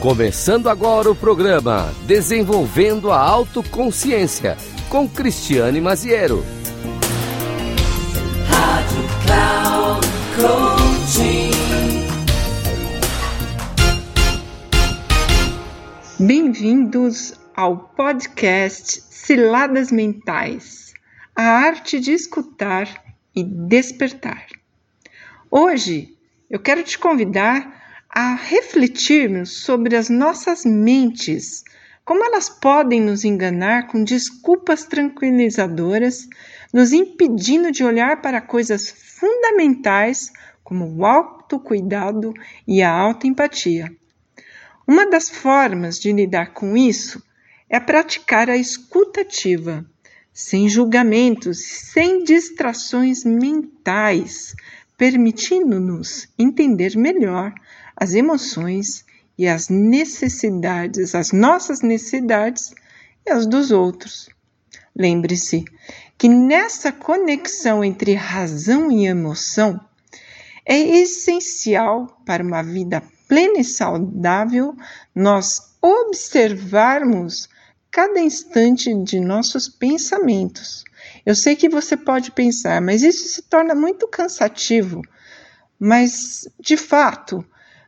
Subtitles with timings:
[0.00, 4.56] Começando agora o programa Desenvolvendo a Autoconsciência
[4.88, 6.42] com Cristiane Maziero.
[8.48, 11.50] Rádio Cloud Coaching.
[16.18, 20.94] Bem-vindos ao podcast Ciladas Mentais
[21.36, 22.88] a arte de escutar
[23.36, 24.46] e despertar.
[25.50, 26.16] Hoje
[26.48, 27.79] eu quero te convidar
[28.12, 31.62] a refletirmos sobre as nossas mentes,
[32.04, 36.26] como elas podem nos enganar com desculpas tranquilizadoras,
[36.72, 40.32] nos impedindo de olhar para coisas fundamentais
[40.64, 42.34] como o autocuidado
[42.66, 43.94] e a autoempatia.
[44.86, 47.22] Uma das formas de lidar com isso
[47.68, 49.86] é praticar a escutativa,
[50.32, 54.54] sem julgamentos, sem distrações mentais,
[54.96, 57.54] permitindo-nos entender melhor
[58.00, 59.04] as emoções
[59.36, 62.72] e as necessidades, as nossas necessidades
[63.26, 64.30] e as dos outros.
[64.96, 65.64] Lembre-se
[66.16, 69.78] que nessa conexão entre razão e emoção
[70.64, 74.74] é essencial para uma vida plena e saudável
[75.14, 77.48] nós observarmos
[77.90, 80.84] cada instante de nossos pensamentos.
[81.24, 85.02] Eu sei que você pode pensar, mas isso se torna muito cansativo.
[85.78, 87.44] Mas, de fato,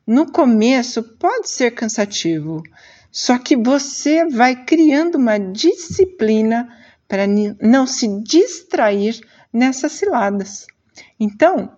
[0.06, 2.62] no começo pode ser cansativo,
[3.11, 6.69] só que você vai criando uma disciplina
[7.06, 7.27] para
[7.61, 9.20] não se distrair
[9.53, 10.67] nessas ciladas.
[11.20, 11.70] Então,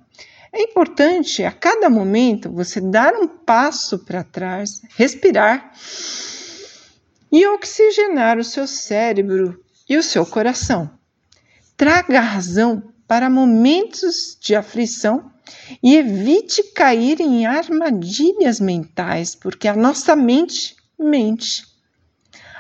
[0.53, 5.73] é importante a cada momento você dar um passo para trás, respirar
[7.33, 10.89] e oxigenar o seu cérebro e o seu coração.
[11.77, 15.33] Traga a razão para momentos de aflição
[15.83, 21.65] e evite cair em armadilhas mentais, porque a nossa mente mente.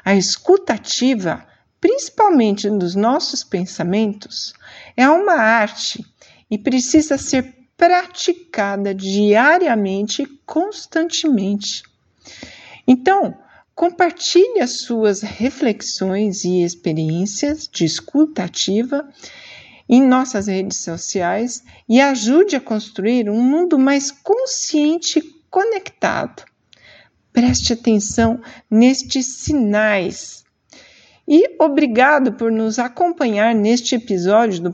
[0.05, 1.47] A escutativa,
[1.81, 4.53] principalmente dos nossos pensamentos,
[4.97, 6.05] é uma arte
[6.51, 11.83] e precisa ser praticada diariamente e constantemente.
[12.87, 13.37] Então,
[13.75, 19.09] compartilhe as suas reflexões e experiências de escutativa
[19.89, 26.45] em nossas redes sociais e ajude a construir um mundo mais consciente e conectado.
[27.33, 28.41] Preste atenção
[28.71, 30.45] nestes sinais.
[31.27, 34.73] E obrigado por nos acompanhar neste episódio do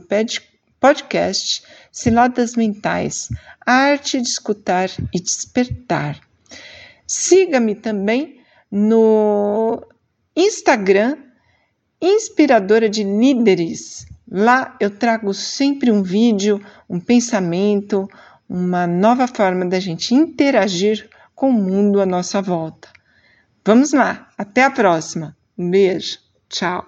[0.79, 3.29] podcast Ciladas Mentais,
[3.65, 6.19] a arte de escutar e despertar.
[7.07, 9.85] Siga-me também no
[10.35, 11.17] Instagram,
[12.01, 18.09] Inspiradora de Líderes Lá eu trago sempre um vídeo, um pensamento,
[18.47, 22.87] uma nova forma da gente interagir com o mundo à nossa volta.
[23.65, 25.35] Vamos lá, até a próxima.
[25.57, 26.87] Um beijo, tchau.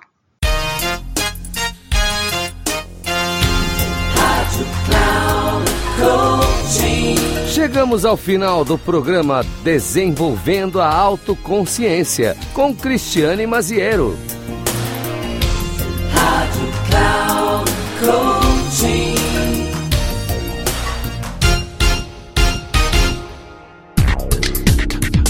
[7.50, 14.18] Chegamos ao final do programa Desenvolvendo a Autoconsciência com Cristiane Maziero.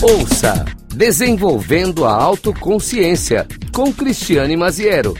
[0.03, 5.15] Ouça Desenvolvendo a Autoconsciência com Cristiane Maziero.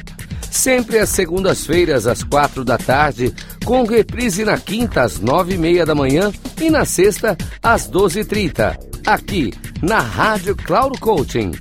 [0.52, 3.34] Sempre às segundas-feiras, às quatro da tarde,
[3.64, 8.20] com reprise na quinta, às nove e meia da manhã e na sexta, às doze
[8.20, 8.78] e trinta.
[9.06, 11.54] Aqui, na Rádio Cloud Coaching.